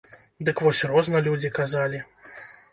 [0.47, 2.03] Дык вось розна людзі казалі.